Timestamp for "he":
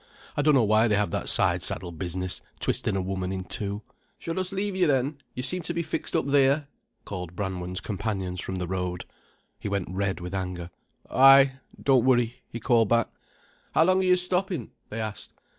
9.59-9.69, 12.49-12.59